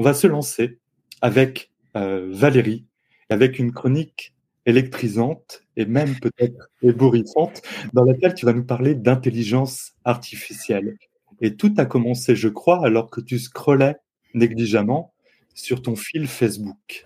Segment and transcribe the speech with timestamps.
[0.00, 0.78] on va se lancer
[1.20, 2.86] avec euh, Valérie,
[3.28, 4.32] avec une chronique
[4.64, 7.60] électrisante et même peut-être ébouriffante,
[7.92, 10.96] dans laquelle tu vas nous parler d'intelligence artificielle.
[11.42, 13.96] Et tout a commencé, je crois, alors que tu scrollais
[14.32, 15.12] négligemment
[15.52, 17.04] sur ton fil Facebook.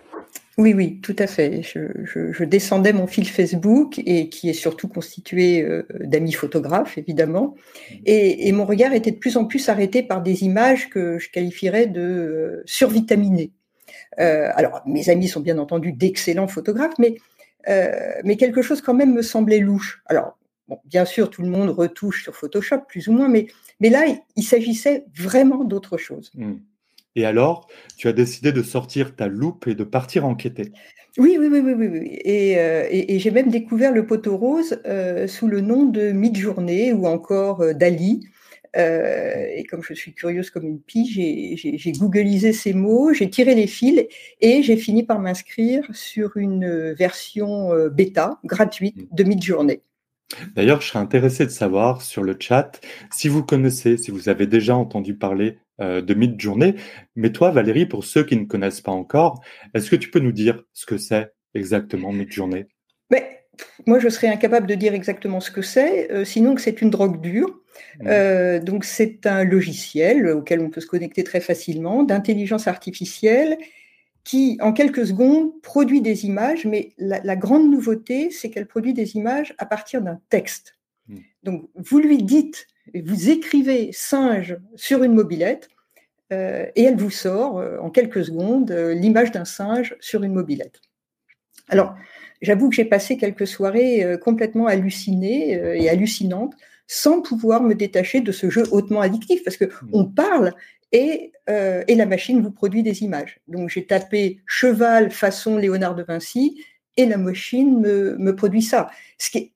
[0.57, 1.63] Oui, oui, tout à fait.
[1.63, 7.57] Je, descendais mon fil Facebook et qui est surtout constitué euh, d'amis photographes, évidemment.
[8.07, 11.87] Et, mon regard était de plus en plus arrêté par des images que je qualifierais
[11.87, 13.51] de euh, survitaminées.
[14.21, 17.17] Euh, alors, mes amis sont bien entendu d'excellents photographes, mais,
[18.23, 20.03] mais quelque chose quand même me semblait louche.
[20.07, 20.39] Alors,
[20.85, 23.49] bien sûr, tout le monde retouche sur Photoshop, plus ou moins, mais,
[23.81, 24.05] mais là,
[24.37, 26.31] il, s'agissait vraiment d'autre chose.
[26.35, 26.55] Hmm.
[27.17, 30.73] Et alors, tu as décidé de sortir ta loupe et de partir enquêter.
[31.17, 32.19] Oui, oui, oui, oui, oui.
[32.27, 37.07] Euh, et, j'ai même découvert le poteau rose euh, sous le nom de Midjourney ou
[37.07, 38.27] encore euh, Dali.
[38.77, 43.69] et comme je suis curieuse comme une pie, j'ai googlisé ces mots, j'ai tiré les
[43.69, 44.05] fils
[44.41, 49.81] et j'ai fini par m'inscrire sur une version bêta gratuite de Midjourney.
[50.57, 52.81] D'ailleurs, je serais intéressé de savoir sur le chat
[53.13, 56.75] si vous connaissez, si vous avez déjà entendu parler de Midjourney.
[57.17, 59.43] Mais toi, Valérie, pour ceux qui ne connaissent pas encore,
[59.75, 62.67] est-ce que tu peux nous dire ce que c'est exactement Midjourney
[63.11, 63.45] Mais
[63.87, 66.91] moi, je serais incapable de dire exactement ce que c'est, euh, sinon que c'est une
[66.91, 67.61] drogue dure.
[68.01, 68.07] Mmh.
[68.07, 73.59] Euh, donc, c'est un logiciel auquel on peut se connecter très facilement, d'intelligence artificielle,
[74.25, 76.65] qui, en quelques secondes, produit des images.
[76.65, 80.79] Mais la, grande nouveauté, c'est qu'elle produit des images à partir d'un texte.
[81.09, 81.17] Mmh.
[81.43, 85.69] Donc, vous lui dites vous écrivez singe sur une mobilette
[86.33, 90.33] euh, et elle vous sort euh, en quelques secondes euh, l'image d'un singe sur une
[90.33, 90.81] mobilette.
[91.69, 91.95] Alors,
[92.43, 96.55] j'avoue que j'ai passé quelques soirées complètement hallucinées et hallucinantes
[96.87, 99.89] sans pouvoir me détacher de ce jeu hautement addictif parce que mmh.
[99.95, 100.53] on parle
[100.93, 103.41] et, et la machine vous produit des images.
[103.49, 106.63] Donc j'ai tapé cheval façon Léonard de Vinci
[106.99, 108.91] et la machine me, me produit ça.
[109.17, 109.53] Ce qui est,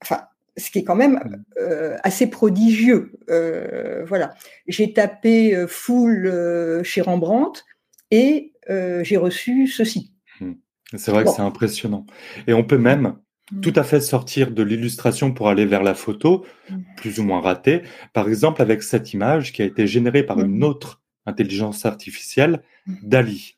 [0.00, 0.22] enfin,
[0.56, 1.44] ce qui est quand même mmh.
[1.60, 3.12] euh, assez prodigieux.
[3.30, 4.34] Euh, voilà.
[4.66, 7.62] J'ai tapé euh, full chez Rembrandt
[8.10, 10.12] et j'ai reçu ceci.
[10.40, 10.52] Mmh.
[10.96, 12.06] C'est vrai que c'est impressionnant.
[12.46, 13.16] Et on peut même
[13.52, 13.60] mmh.
[13.60, 16.46] tout à fait sortir de l'illustration pour aller vers la photo,
[16.96, 17.82] plus ou moins ratée.
[18.12, 22.62] Par exemple, avec cette image qui a été générée par une autre intelligence artificielle,
[23.02, 23.56] Dali.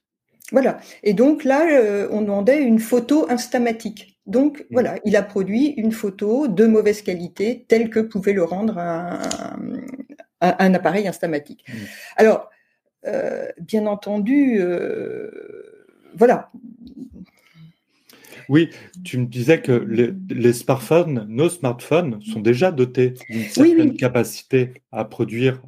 [0.52, 0.78] Voilà.
[1.02, 4.15] Et donc là, on demandait une photo instamatique.
[4.26, 4.64] Donc mm.
[4.70, 10.74] voilà, il a produit une photo de mauvaise qualité telle que pouvait le rendre un,
[10.74, 11.64] appareil instamatique.
[11.68, 11.72] Mm.
[12.16, 12.50] Alors,
[13.06, 15.30] euh, bien entendu, euh,
[16.14, 16.50] voilà,
[18.48, 18.70] oui,
[19.04, 25.04] tu me disais que les, smartphones, nos smartphones, sont déjà dotés d'une certaine capacité à
[25.04, 25.60] produire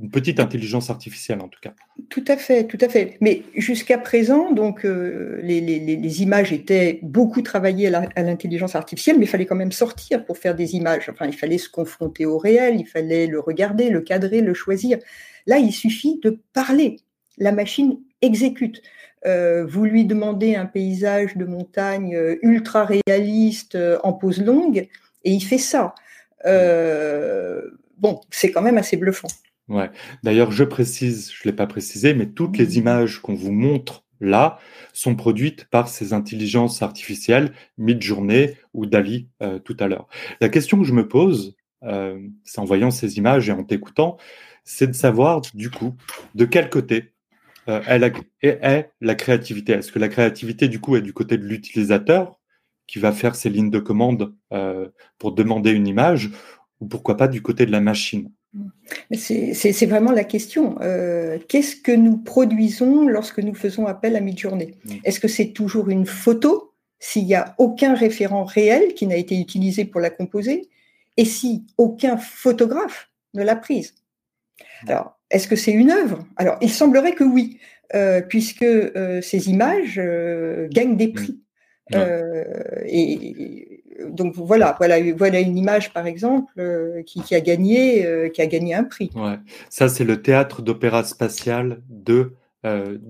[0.00, 1.72] une petite intelligence artificielle, en tout cas.
[2.08, 3.16] Tout à fait, tout à fait.
[3.20, 9.28] Mais jusqu'à présent, donc, euh, les, images étaient beaucoup travaillées à l'intelligence artificielle, mais il
[9.28, 11.08] fallait quand même sortir pour faire des images.
[11.08, 14.98] Enfin, il fallait se confronter au réel, il fallait le regarder, le cadrer, le choisir.
[15.46, 16.96] Là, il suffit de parler.
[17.38, 18.82] La machine exécute.
[19.26, 24.88] Euh, vous lui demandez un paysage de montagne euh, ultra réaliste en pose longue,
[25.24, 25.94] et il fait ça.
[26.44, 29.28] bon, c'est quand même assez bluffant.
[29.68, 29.90] Ouais.
[30.22, 34.04] D'ailleurs, je précise, je ne l'ai pas précisé, mais toutes les images qu'on vous montre
[34.20, 34.58] là
[34.92, 39.28] sont produites par ces intelligences artificielles, Midjourney ou Dali
[39.64, 40.08] tout à l'heure.
[40.40, 44.16] La question que je me pose, c'est en voyant ces images et en t'écoutant,
[44.64, 45.94] c'est de savoir du coup
[46.34, 47.12] de quel côté
[47.68, 47.82] euh,
[48.40, 52.38] est, la créativité Est-ce que la créativité, du coup, est du côté de l'utilisateur
[52.86, 56.30] qui va faire ses lignes de commande euh, pour demander une image
[56.80, 58.30] ou pourquoi pas du côté de la machine?
[59.12, 60.76] C'est vraiment la question.
[60.80, 64.74] Euh, qu'est-ce que nous produisons lorsque nous faisons appel à Midjourney?
[64.84, 64.94] Mm.
[65.04, 66.74] Est-ce que c'est toujours une photo?
[66.98, 70.68] S'il n'y a aucun référent réel qui n'a été utilisé pour la composer?
[71.16, 73.94] Et si aucun photographe ne l'a prise?
[74.84, 74.90] Mm.
[74.90, 76.26] Alors, est-ce que c'est une œuvre?
[76.36, 77.58] Alors, il semblerait que oui,
[77.94, 80.00] euh, puisque euh, ces images
[80.70, 81.40] gagnent des prix.
[82.86, 83.77] et,
[84.10, 86.52] donc voilà, voilà, voilà une image par exemple
[87.06, 89.10] qui, a gagné, qui a gagné un prix.
[89.14, 89.38] Ouais.
[89.70, 92.34] Ça, c'est le théâtre d'opéra spatial de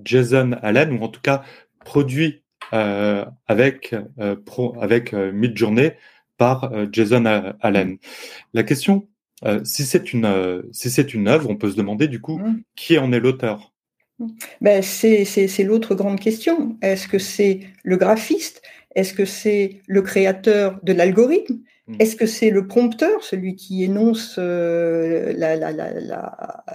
[0.04, 1.42] Jason Allen, ou en tout cas
[1.84, 2.42] produit
[2.72, 3.94] avec
[4.44, 5.92] pro, avec Midjourney
[6.36, 7.24] par Jason
[7.60, 7.98] Allen.
[8.54, 9.08] La question
[9.44, 12.38] euh, si c'est une euh, si c'est une œuvre, on peut se demander du coup
[12.38, 12.62] mmh.
[12.74, 13.72] qui en est l'auteur?
[14.18, 14.26] Mmh.
[14.60, 16.76] Ben, c'est l'autre grande question.
[16.82, 18.62] Est-ce que c'est le graphiste?
[18.94, 21.60] Est-ce que c'est le créateur de l'algorithme?
[21.86, 21.96] Mm.
[22.00, 25.32] Est-ce que c'est le prompteur, celui qui énonce euh,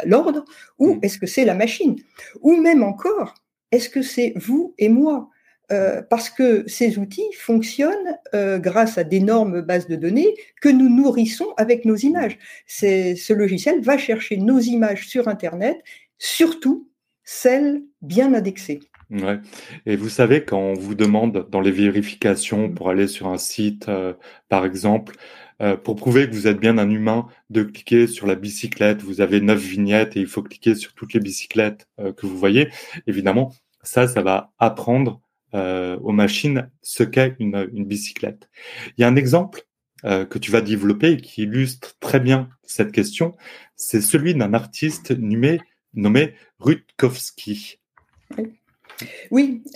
[0.05, 0.45] l'ordre,
[0.79, 0.99] ou mm.
[1.01, 1.95] est-ce que c'est la machine?
[2.41, 3.33] Ou même encore,
[3.71, 5.29] est-ce que c'est vous et moi?
[5.71, 10.89] Euh, parce que ces outils fonctionnent euh, grâce à d'énormes bases de données que nous
[10.89, 12.37] nourrissons avec nos images.
[12.67, 15.77] Ce logiciel va chercher nos images sur Internet,
[16.19, 16.89] surtout
[17.23, 18.81] celles bien indexées.
[19.13, 19.39] Ouais.
[19.85, 23.87] Et vous savez, quand on vous demande dans les vérifications pour aller sur un site,
[23.87, 24.13] euh,
[24.49, 25.15] par exemple,
[25.61, 29.21] euh, pour prouver que vous êtes bien un humain, de cliquer sur la bicyclette, vous
[29.21, 32.69] avez neuf vignettes et il faut cliquer sur toutes les bicyclettes euh, que vous voyez.
[33.05, 35.21] Évidemment, ça, ça va apprendre
[35.55, 38.49] aux machines ce qu'est une, une, bicyclette.
[38.97, 39.67] Il y a un exemple
[40.03, 43.35] que tu vas développer et qui illustre très bien cette question.
[43.75, 45.61] C'est celui d'un artiste nommé,
[45.93, 47.77] nommé Rutkowski.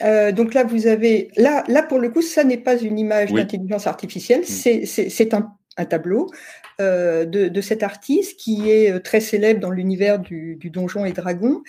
[0.03, 1.31] Euh, donc là, vous avez.
[1.37, 4.85] Là, là, pour le coup, ça n'est pas une image d'intelligence artificielle, mm.
[4.85, 6.29] c'est un, un, tableau
[6.79, 11.05] euh, de, de, cet artiste qui est euh, très célèbre dans l'univers du, du, Donjon
[11.05, 11.61] et Dragon,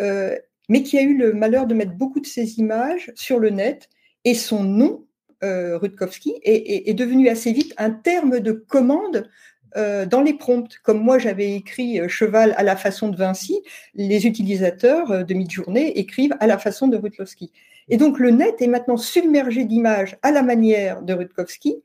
[0.00, 0.36] euh,
[0.68, 3.88] mais qui a eu le malheur de mettre beaucoup de ses images sur le net
[4.24, 5.06] et son nom,
[5.42, 9.28] Rutkowski, est, est, est, devenu assez vite un terme de commande
[9.76, 13.60] euh, dans les prompts, comme moi j'avais écrit euh, cheval à la façon de Vinci,
[13.94, 17.50] les utilisateurs euh, de Midjourney écrivent à la façon de Rutkowski.
[17.88, 21.76] Et donc le net est maintenant submergé d'images à la manière de Rutkowski,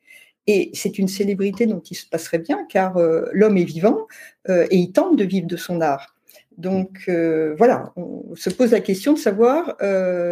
[0.46, 2.98] et c'est une célébrité dont il se passerait bien, car
[3.34, 4.08] l'homme est vivant
[4.48, 6.16] et il tente de vivre de son art.
[6.58, 9.78] Donc voilà, on se pose la question de savoir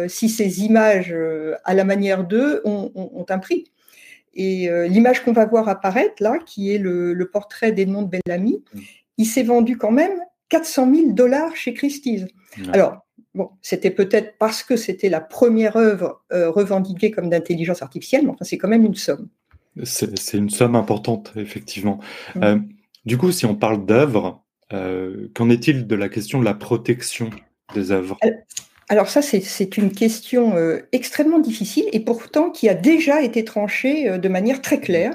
[0.08, 1.14] si ces images
[1.62, 3.66] à la manière d'eux ont, un prix.
[4.38, 8.62] Et euh, l'image qu'on va voir apparaître là, qui est le, portrait d'Edmond de Bellamy,
[8.72, 8.80] mm.
[9.18, 10.12] il s'est vendu quand même
[10.48, 12.24] 400 000 dollars chez Christie's.
[12.72, 13.04] Alors,
[13.34, 18.30] bon, c'était peut-être parce que c'était la première œuvre euh, revendiquée comme d'intelligence artificielle, mais
[18.30, 19.28] enfin, c'est quand même une somme.
[19.82, 21.98] C'est une somme importante, effectivement.
[22.36, 22.42] Mm.
[22.44, 22.58] Euh,
[23.04, 27.30] du coup, si on parle d'œuvres, qu'en est-il de la question de la protection
[27.74, 28.18] des œuvres?
[28.90, 34.08] Alors ça, c'est une question euh, extrêmement difficile et pourtant qui a déjà été tranchée
[34.08, 35.14] euh, de manière très claire.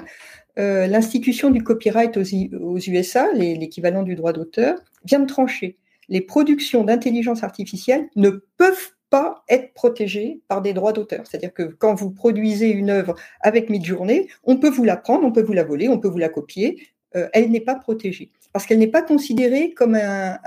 [0.60, 5.76] Euh, l'institution du copyright aux, USA, l'équivalent du droit d'auteur, vient de trancher.
[6.08, 11.26] Les productions d'intelligence artificielle ne peuvent pas être protégées par des droits d'auteur.
[11.26, 15.32] C'est-à-dire que quand vous produisez une œuvre avec Midjourney, on peut vous la prendre, on
[15.32, 16.88] peut vous la voler, on peut vous la copier.
[17.12, 20.38] elle n'est pas protégée parce qu'elle n'est pas considérée comme un,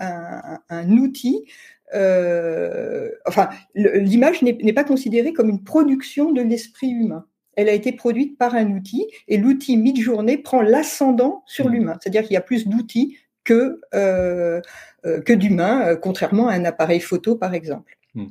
[0.69, 1.43] un outil
[1.93, 7.25] euh, enfin, l'image n'est pas considérée comme une production de l'esprit humain.
[7.55, 11.71] Elle a été produite par un outil et l'outil mid-journée prend l'ascendant sur mmh.
[11.71, 11.97] l'humain.
[11.99, 14.61] C'est-à-dire qu'il y a plus d'outils que, euh,
[15.05, 17.97] euh, que d'humains, contrairement à un appareil photo, par exemple.
[18.13, 18.25] Mmh.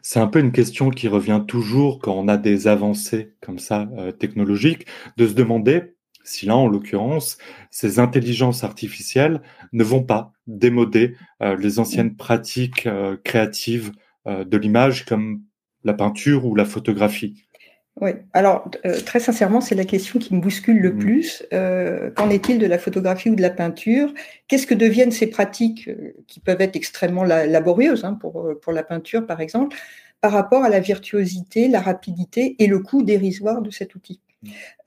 [0.00, 3.88] C'est un peu une question qui revient toujours quand on a des avancées comme ça
[4.18, 4.86] technologiques,
[5.16, 7.38] de se demander si là, en l'occurrence,
[7.70, 9.42] ces intelligences artificielles
[9.72, 13.92] ne vont pas démoder euh, les anciennes pratiques euh, créatives
[14.26, 15.42] euh, de l'image comme
[15.84, 17.44] la peinture ou la photographie.
[18.00, 18.70] Oui, alors
[19.04, 20.98] très sincèrement, c'est la question qui me bouscule le mmh.
[20.98, 21.42] plus.
[22.16, 24.14] Qu'en est-il de la photographie ou de la peinture?
[24.46, 25.90] Qu'est-ce que deviennent ces pratiques
[26.26, 29.76] qui peuvent être extrêmement laborieuses hein, pour, pour la peinture, par exemple,
[30.20, 34.20] par rapport à la virtuosité, la rapidité et le coût dérisoire de cet outil?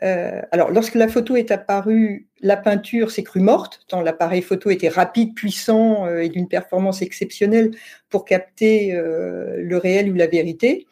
[0.01, 4.69] Euh, alors, lorsque la photo est apparue, la peinture s'est crue morte, tant l'appareil photo
[4.69, 7.71] était rapide, puissant euh, et d'une performance exceptionnelle
[8.09, 10.87] pour capter euh, le réel ou la vérité.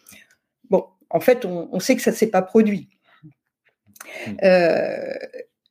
[0.69, 2.89] Bon, en fait, on, sait que ça ne s'est pas produit.
[4.25, 4.35] Hmm.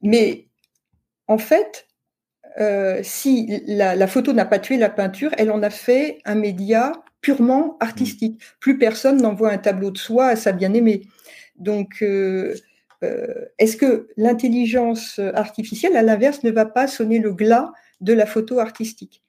[0.02, 0.46] mais
[1.26, 1.88] en fait,
[3.02, 6.92] si la, la photo n'a pas tué la peinture, elle en a fait un média
[7.20, 8.40] purement artistique.
[8.60, 11.02] Plus personne n'envoie un tableau de soi à sa bien-aimée.
[11.56, 12.04] Donc,
[13.58, 18.58] est-ce que l'intelligence artificielle, à l'inverse, ne va pas sonner le glas de la photo
[18.58, 19.22] artistique?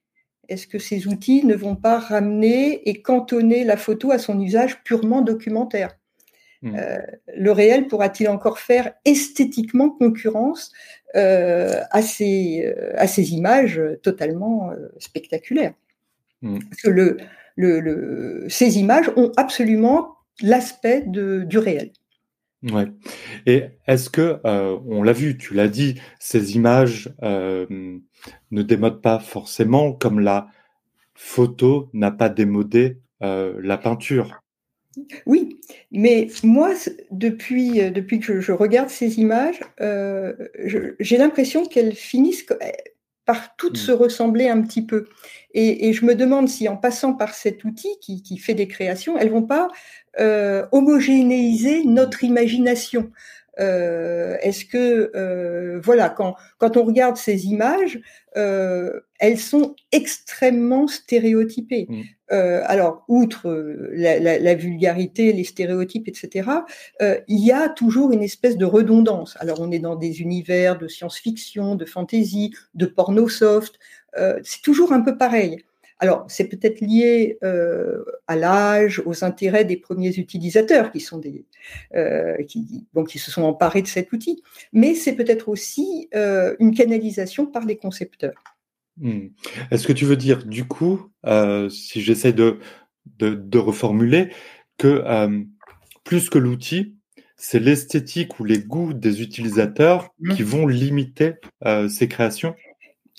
[0.49, 4.83] Est-ce que ces outils ne vont pas ramener et cantonner la photo à son usage
[4.83, 5.97] purement documentaire?
[6.63, 6.75] Hmm.
[6.75, 6.99] euh,
[7.35, 10.71] le réel pourra-t-il encore faire esthétiquement concurrence
[11.15, 15.73] euh, à, ces, à, ces, images totalement spectaculaires?
[16.43, 16.59] Hmm.
[16.69, 17.17] Parce que le,
[17.55, 21.91] le, ces images ont absolument l'aspect du réel.
[22.63, 22.91] Ouais.
[23.47, 27.65] Et est-ce que, euh, on l'a vu, tu l'as dit, ces images euh,
[28.51, 30.47] ne démodent pas forcément comme la
[31.15, 34.41] photo n'a pas démodé euh, la peinture?
[35.25, 35.59] Oui,
[35.91, 36.73] mais moi,
[37.11, 39.61] depuis, depuis que je, regarde ces images,
[40.99, 42.45] j'ai l'impression qu'elles finissent
[43.25, 43.81] par toutes mmh.
[43.81, 45.07] se ressembler un petit peu.
[45.53, 49.17] Et, je me demande si en passant par cet outil qui, qui fait des créations,
[49.17, 49.67] elles vont pas
[50.19, 53.11] euh, homogénéiser notre imagination.
[53.61, 57.99] Est-ce que, voilà, quand, quand on regarde ces images,
[58.33, 61.87] elles sont extrêmement stéréotypées.
[61.89, 62.01] Mmh.
[62.65, 63.49] alors, outre
[63.93, 66.49] la, la, vulgarité, les stéréotypes, etc.,
[66.99, 69.37] il y a toujours une espèce de redondance.
[69.39, 73.79] Alors, on est dans des univers de science-fiction, de fantasy, de porno soft.
[74.43, 75.63] c'est toujours un peu pareil.
[76.01, 81.45] Alors, c'est peut-être lié euh, à l'âge, aux intérêts des premiers utilisateurs qui, sont des,
[81.93, 84.41] euh, qui, qui se sont emparés de cet outil,
[84.73, 88.33] mais c'est peut-être aussi euh, une canalisation par les concepteurs.
[88.97, 89.27] Hmm.
[89.69, 91.11] Est-ce que tu veux dire, du coup,
[91.69, 92.57] si j'essaie de,
[93.19, 94.31] de, reformuler,
[94.79, 95.03] que
[96.03, 96.95] plus que l'outil,
[97.37, 100.33] c'est l'esthétique ou les goûts des utilisateurs mmh.
[100.33, 101.33] qui vont limiter
[101.89, 102.55] ces créations?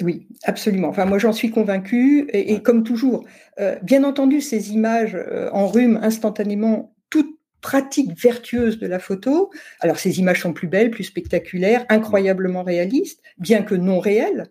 [0.02, 0.88] Oui, absolument.
[0.88, 2.28] Enfin, moi, j'en suis convaincue.
[2.32, 3.24] Et, comme toujours,
[3.60, 9.50] euh, bien entendu, ces images euh, en rhume instantanément toute pratique vertueuse de la photo.
[9.80, 14.46] Alors, ces images sont plus belles, plus spectaculaires, incroyablement réalistes, bien que non réelles.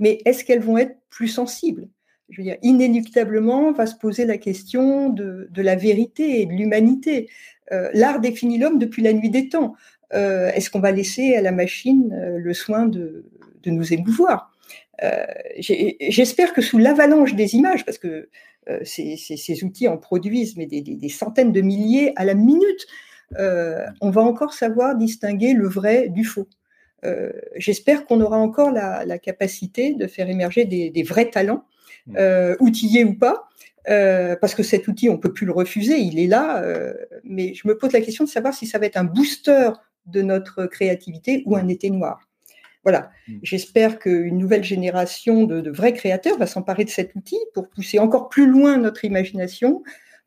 [0.00, 1.88] Mais est-ce qu'elles vont être plus sensibles?
[2.30, 7.28] Je veux dire, inéluctablement, va se poser la question de, la vérité et de l'humanité.
[7.72, 9.74] Euh, l'art définit l'homme depuis la nuit des temps.
[10.10, 13.24] est-ce qu'on va laisser à la machine le soin de
[13.66, 14.53] nous émouvoir?
[15.02, 15.24] Euh,
[15.58, 18.28] j'espère que sous l'avalanche des images, parce que
[18.68, 22.86] euh, ces, outils en produisent mais des, centaines de milliers à la minute,
[23.38, 26.48] euh, on va encore savoir distinguer le vrai du faux.
[27.56, 31.64] J'espère qu'on aura encore la, capacité de faire émerger des, vrais talents,
[32.06, 32.16] mmh.
[32.60, 33.46] outillés ou pas,
[33.84, 36.64] parce que cet outil, on peut plus le refuser, il est là,
[37.22, 39.68] mais je me pose la question de savoir si ça va être un booster
[40.06, 42.26] de notre créativité ou un été noir.
[42.84, 43.38] Voilà, mm.
[43.42, 48.28] j'espère qu'une nouvelle génération de, vrais créateurs va s'emparer de cet outil pour pousser encore
[48.28, 49.82] plus loin notre imagination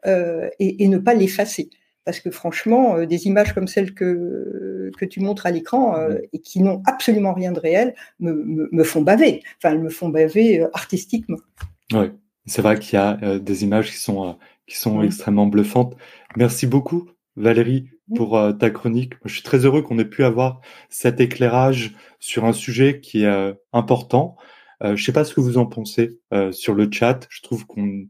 [0.05, 1.69] euh, et, ne pas l'effacer.
[2.03, 6.09] Parce que franchement, euh, des images comme celles que, que tu montres à l'écran euh,
[6.09, 6.21] mm.
[6.33, 9.43] et qui n'ont absolument rien de réel me, font baver.
[9.57, 11.37] Enfin, elles me font baver artistiquement.
[11.93, 12.11] Oui,
[12.45, 15.05] c'est vrai qu'il y a des images qui sont, qui sont mm.
[15.05, 15.95] extrêmement bluffantes.
[16.35, 19.13] Merci beaucoup, Valérie, pour euh, ta chronique.
[19.25, 23.27] Je suis très heureux qu'on ait pu avoir cet éclairage sur un sujet qui est
[23.27, 24.35] euh, important.
[24.83, 26.19] Euh, je ne sais pas ce que vous en pensez
[26.51, 27.27] sur le chat.
[27.29, 28.07] Je trouve qu'on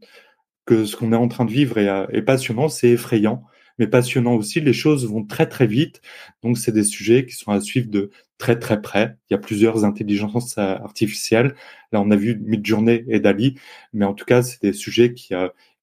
[0.66, 3.42] que ce qu'on est en train de vivre est, est passionnant, c'est effrayant,
[3.78, 4.60] mais passionnant aussi.
[4.60, 6.02] Les choses vont très très vite,
[6.42, 9.16] donc c'est des sujets qui sont à suivre de très très près.
[9.30, 11.54] Il y a plusieurs intelligences artificielles.
[11.92, 13.58] Là, on a vu Midjourney et Dali,
[13.94, 15.32] mais en tout cas, c'est des sujets qui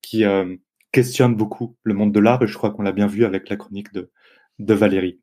[0.04, 0.24] qui
[0.96, 3.58] questionne beaucoup le monde de l'art et je crois qu'on l'a bien vu avec la
[3.58, 4.10] chronique de,
[4.74, 5.20] Valérie.